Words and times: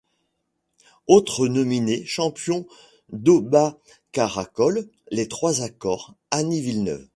Autres 1.07 1.47
nominés: 1.47 2.03
Champion, 2.07 2.65
DobaCaracol, 3.13 4.89
les 5.11 5.27
Trois 5.27 5.61
Accords, 5.61 6.15
Annie 6.31 6.61
Villeneuve. 6.61 7.07